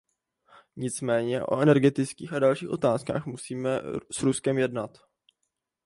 [0.75, 3.81] Nicméně o energetických a dalších otázkách musíme
[4.11, 4.97] s Ruskem jednat.